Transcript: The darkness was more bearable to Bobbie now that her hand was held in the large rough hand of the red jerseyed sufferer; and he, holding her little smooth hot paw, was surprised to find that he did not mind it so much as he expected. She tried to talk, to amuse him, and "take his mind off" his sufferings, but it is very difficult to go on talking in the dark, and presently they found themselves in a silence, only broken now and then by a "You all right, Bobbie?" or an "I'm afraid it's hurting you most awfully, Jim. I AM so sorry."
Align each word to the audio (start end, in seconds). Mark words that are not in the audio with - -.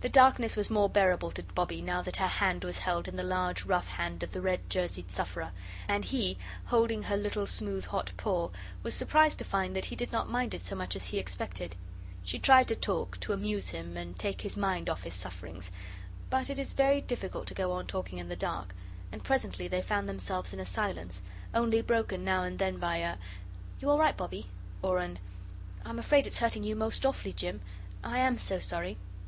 The 0.00 0.08
darkness 0.08 0.56
was 0.56 0.68
more 0.68 0.88
bearable 0.90 1.30
to 1.30 1.44
Bobbie 1.44 1.80
now 1.80 2.02
that 2.02 2.16
her 2.16 2.26
hand 2.26 2.64
was 2.64 2.78
held 2.78 3.06
in 3.06 3.14
the 3.14 3.22
large 3.22 3.64
rough 3.64 3.86
hand 3.86 4.24
of 4.24 4.32
the 4.32 4.40
red 4.40 4.68
jerseyed 4.68 5.12
sufferer; 5.12 5.52
and 5.86 6.04
he, 6.04 6.38
holding 6.64 7.04
her 7.04 7.16
little 7.16 7.46
smooth 7.46 7.84
hot 7.84 8.10
paw, 8.16 8.50
was 8.82 8.94
surprised 8.94 9.38
to 9.38 9.44
find 9.44 9.76
that 9.76 9.84
he 9.84 9.94
did 9.94 10.10
not 10.10 10.28
mind 10.28 10.54
it 10.54 10.60
so 10.66 10.74
much 10.74 10.96
as 10.96 11.06
he 11.06 11.20
expected. 11.20 11.76
She 12.24 12.40
tried 12.40 12.66
to 12.66 12.74
talk, 12.74 13.20
to 13.20 13.32
amuse 13.32 13.68
him, 13.68 13.96
and 13.96 14.18
"take 14.18 14.40
his 14.40 14.56
mind 14.56 14.90
off" 14.90 15.04
his 15.04 15.14
sufferings, 15.14 15.70
but 16.30 16.50
it 16.50 16.58
is 16.58 16.72
very 16.72 17.00
difficult 17.00 17.46
to 17.46 17.54
go 17.54 17.70
on 17.70 17.86
talking 17.86 18.18
in 18.18 18.28
the 18.28 18.34
dark, 18.34 18.74
and 19.12 19.22
presently 19.22 19.68
they 19.68 19.82
found 19.82 20.08
themselves 20.08 20.52
in 20.52 20.58
a 20.58 20.66
silence, 20.66 21.22
only 21.54 21.80
broken 21.80 22.24
now 22.24 22.42
and 22.42 22.58
then 22.58 22.78
by 22.78 22.96
a 22.96 23.18
"You 23.78 23.88
all 23.88 24.00
right, 24.00 24.16
Bobbie?" 24.16 24.48
or 24.82 24.98
an 24.98 25.20
"I'm 25.84 26.00
afraid 26.00 26.26
it's 26.26 26.40
hurting 26.40 26.64
you 26.64 26.74
most 26.74 27.06
awfully, 27.06 27.32
Jim. 27.32 27.60
I 28.02 28.18
AM 28.18 28.36
so 28.36 28.58
sorry." 28.58 28.98